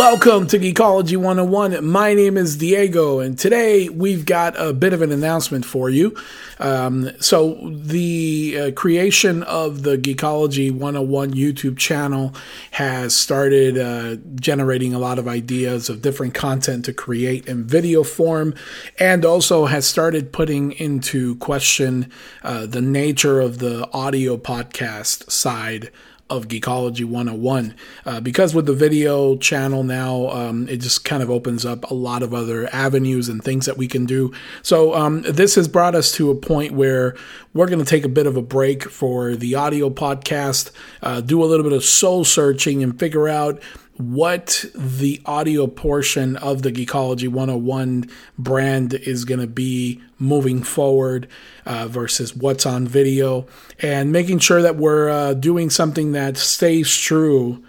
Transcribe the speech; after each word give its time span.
Welcome 0.00 0.46
to 0.46 0.58
Geekology 0.58 1.18
101. 1.18 1.84
My 1.84 2.14
name 2.14 2.38
is 2.38 2.56
Diego, 2.56 3.18
and 3.18 3.38
today 3.38 3.90
we've 3.90 4.24
got 4.24 4.58
a 4.58 4.72
bit 4.72 4.94
of 4.94 5.02
an 5.02 5.12
announcement 5.12 5.66
for 5.66 5.90
you. 5.90 6.16
Um, 6.58 7.10
so, 7.20 7.58
the 7.70 8.58
uh, 8.58 8.70
creation 8.70 9.42
of 9.42 9.82
the 9.82 9.98
Geekology 9.98 10.72
101 10.72 11.34
YouTube 11.34 11.76
channel 11.76 12.34
has 12.70 13.14
started 13.14 13.76
uh, 13.76 14.16
generating 14.36 14.94
a 14.94 14.98
lot 14.98 15.18
of 15.18 15.28
ideas 15.28 15.90
of 15.90 16.00
different 16.00 16.32
content 16.32 16.86
to 16.86 16.94
create 16.94 17.46
in 17.46 17.64
video 17.64 18.02
form, 18.02 18.54
and 18.98 19.22
also 19.26 19.66
has 19.66 19.84
started 19.84 20.32
putting 20.32 20.72
into 20.72 21.36
question 21.36 22.10
uh, 22.42 22.64
the 22.64 22.80
nature 22.80 23.38
of 23.38 23.58
the 23.58 23.86
audio 23.92 24.38
podcast 24.38 25.30
side 25.30 25.90
of 26.30 26.48
Geekology 26.48 27.04
101. 27.04 27.74
Uh, 28.06 28.20
because 28.20 28.54
with 28.54 28.66
the 28.66 28.72
video 28.72 29.36
channel 29.36 29.82
now, 29.82 30.28
um, 30.30 30.68
it 30.68 30.78
just 30.78 31.04
kind 31.04 31.22
of 31.22 31.30
opens 31.30 31.66
up 31.66 31.90
a 31.90 31.94
lot 31.94 32.22
of 32.22 32.32
other 32.32 32.68
avenues 32.72 33.28
and 33.28 33.42
things 33.42 33.66
that 33.66 33.76
we 33.76 33.88
can 33.88 34.06
do. 34.06 34.32
So, 34.62 34.94
um, 34.94 35.22
this 35.22 35.56
has 35.56 35.68
brought 35.68 35.94
us 35.94 36.12
to 36.12 36.30
a 36.30 36.34
point 36.34 36.72
where 36.72 37.16
we're 37.52 37.66
going 37.66 37.80
to 37.80 37.84
take 37.84 38.04
a 38.04 38.08
bit 38.08 38.26
of 38.26 38.36
a 38.36 38.42
break 38.42 38.84
for 38.84 39.34
the 39.34 39.54
audio 39.56 39.90
podcast, 39.90 40.70
uh, 41.02 41.20
do 41.20 41.42
a 41.42 41.46
little 41.46 41.64
bit 41.64 41.72
of 41.72 41.84
soul 41.84 42.24
searching, 42.24 42.82
and 42.82 42.98
figure 42.98 43.28
out 43.28 43.60
what 44.00 44.64
the 44.74 45.20
audio 45.26 45.66
portion 45.66 46.36
of 46.36 46.62
the 46.62 46.72
Geekology 46.72 47.28
101 47.28 48.08
brand 48.38 48.94
is 48.94 49.26
going 49.26 49.40
to 49.40 49.46
be 49.46 50.00
moving 50.18 50.62
forward 50.62 51.28
uh, 51.66 51.86
versus 51.86 52.34
what's 52.34 52.64
on 52.64 52.88
video, 52.88 53.46
and 53.80 54.10
making 54.10 54.38
sure 54.38 54.62
that 54.62 54.76
we're 54.76 55.10
uh, 55.10 55.34
doing 55.34 55.68
something 55.68 56.12
that 56.12 56.36
stays 56.36 56.96
true 56.96 57.62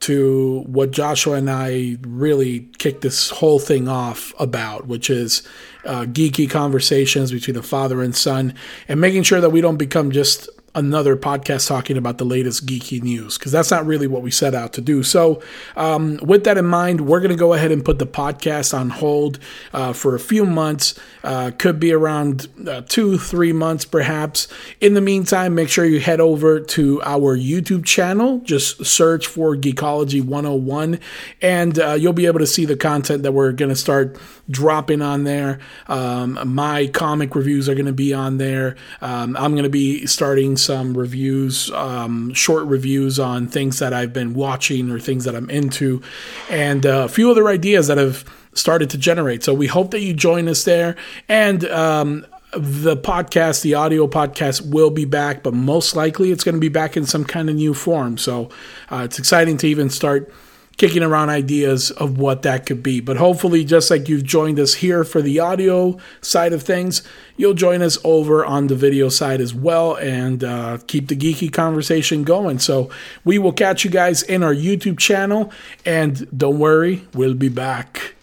to 0.00 0.64
what 0.66 0.90
Joshua 0.90 1.34
and 1.34 1.50
I 1.50 1.96
really 2.02 2.68
kicked 2.78 3.02
this 3.02 3.30
whole 3.30 3.58
thing 3.58 3.88
off 3.88 4.32
about, 4.38 4.86
which 4.86 5.08
is 5.08 5.42
uh, 5.84 6.02
geeky 6.02 6.50
conversations 6.50 7.30
between 7.30 7.54
the 7.54 7.62
father 7.62 8.02
and 8.02 8.14
son, 8.14 8.54
and 8.88 9.00
making 9.00 9.22
sure 9.24 9.40
that 9.40 9.50
we 9.50 9.60
don't 9.60 9.76
become 9.76 10.10
just 10.10 10.48
another 10.74 11.16
podcast 11.16 11.68
talking 11.68 11.96
about 11.96 12.18
the 12.18 12.24
latest 12.24 12.64
geeky 12.64 13.02
news 13.02 13.36
because 13.36 13.52
that's 13.52 13.70
not 13.70 13.84
really 13.84 14.06
what 14.06 14.22
we 14.22 14.30
set 14.30 14.54
out 14.54 14.72
to 14.72 14.80
do. 14.80 15.02
So, 15.02 15.42
um, 15.76 16.18
with 16.22 16.44
that 16.44 16.56
in 16.56 16.64
mind, 16.64 17.02
we're 17.02 17.20
going 17.20 17.30
to 17.30 17.36
go 17.36 17.52
ahead 17.52 17.70
and 17.72 17.84
put 17.84 17.98
the 17.98 18.06
podcast 18.06 18.76
on 18.76 18.90
hold 18.90 19.38
uh, 19.72 19.92
for 19.92 20.14
a 20.14 20.20
few 20.20 20.46
months. 20.46 20.98
Uh, 21.22 21.50
could 21.58 21.78
be 21.78 21.92
around 21.92 22.48
uh, 22.66 22.80
two, 22.82 23.18
three 23.18 23.52
months, 23.52 23.84
perhaps. 23.84 24.48
In 24.80 24.94
the 24.94 25.00
meantime, 25.00 25.54
make 25.54 25.68
sure 25.68 25.84
you 25.84 26.00
head 26.00 26.20
over 26.20 26.58
to 26.60 27.02
our 27.02 27.36
YouTube 27.36 27.84
channel. 27.84 28.38
Just 28.38 28.84
search 28.84 29.26
for 29.26 29.54
Geekology 29.54 30.24
101, 30.24 30.98
and 31.40 31.78
uh, 31.78 31.92
you'll 31.92 32.12
be 32.12 32.26
able 32.26 32.38
to 32.40 32.46
see 32.46 32.64
the 32.64 32.76
content 32.76 33.22
that 33.22 33.32
we're 33.32 33.52
going 33.52 33.68
to 33.68 33.76
start 33.76 34.18
dropping 34.52 35.02
on 35.02 35.24
there. 35.24 35.58
Um, 35.88 36.38
my 36.54 36.86
comic 36.86 37.34
reviews 37.34 37.68
are 37.68 37.74
going 37.74 37.86
to 37.86 37.92
be 37.92 38.14
on 38.14 38.38
there. 38.38 38.76
Um, 39.00 39.36
I'm 39.36 39.52
going 39.52 39.64
to 39.64 39.70
be 39.70 40.06
starting 40.06 40.56
some 40.56 40.96
reviews, 40.96 41.70
um, 41.72 42.32
short 42.34 42.64
reviews 42.66 43.18
on 43.18 43.48
things 43.48 43.80
that 43.80 43.92
I've 43.92 44.12
been 44.12 44.34
watching 44.34 44.90
or 44.90 45.00
things 45.00 45.24
that 45.24 45.34
I'm 45.34 45.50
into, 45.50 46.02
and 46.50 46.86
uh, 46.86 47.06
a 47.06 47.08
few 47.08 47.30
other 47.30 47.48
ideas 47.48 47.88
that 47.88 47.98
have 47.98 48.24
started 48.54 48.90
to 48.90 48.98
generate. 48.98 49.42
So 49.42 49.54
we 49.54 49.66
hope 49.66 49.90
that 49.92 50.00
you 50.00 50.12
join 50.14 50.48
us 50.48 50.64
there. 50.64 50.96
And 51.28 51.64
um, 51.66 52.26
the 52.52 52.96
podcast, 52.96 53.62
the 53.62 53.74
audio 53.74 54.06
podcast, 54.06 54.70
will 54.70 54.90
be 54.90 55.06
back, 55.06 55.42
but 55.42 55.54
most 55.54 55.96
likely 55.96 56.30
it's 56.30 56.44
going 56.44 56.54
to 56.54 56.60
be 56.60 56.68
back 56.68 56.96
in 56.96 57.06
some 57.06 57.24
kind 57.24 57.48
of 57.48 57.56
new 57.56 57.74
form. 57.74 58.18
So 58.18 58.50
uh, 58.90 59.02
it's 59.04 59.18
exciting 59.18 59.56
to 59.58 59.66
even 59.66 59.88
start 59.88 60.32
kicking 60.76 61.02
around 61.02 61.30
ideas 61.30 61.90
of 61.92 62.18
what 62.18 62.42
that 62.42 62.66
could 62.66 62.82
be. 62.82 63.00
But 63.00 63.16
hopefully, 63.16 63.64
just 63.64 63.90
like 63.90 64.08
you've 64.08 64.24
joined 64.24 64.58
us 64.58 64.74
here 64.74 65.04
for 65.04 65.22
the 65.22 65.38
audio 65.38 65.98
side 66.20 66.52
of 66.52 66.62
things, 66.62 67.02
you'll 67.36 67.54
join 67.54 67.82
us 67.82 67.98
over 68.04 68.44
on 68.44 68.66
the 68.66 68.74
video 68.74 69.08
side 69.08 69.40
as 69.40 69.54
well 69.54 69.94
and 69.96 70.42
uh, 70.42 70.78
keep 70.86 71.08
the 71.08 71.16
geeky 71.16 71.52
conversation 71.52 72.24
going. 72.24 72.58
So 72.58 72.90
we 73.24 73.38
will 73.38 73.52
catch 73.52 73.84
you 73.84 73.90
guys 73.90 74.22
in 74.22 74.42
our 74.42 74.54
YouTube 74.54 74.98
channel. 74.98 75.52
And 75.84 76.26
don't 76.36 76.58
worry, 76.58 77.06
we'll 77.14 77.34
be 77.34 77.48
back. 77.48 78.14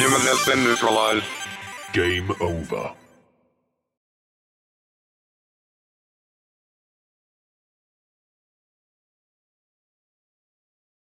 Human 0.00 0.20
has 0.22 0.46
been 0.46 0.64
neutralized. 0.64 1.24
Game 1.92 2.30
over. 2.40 2.92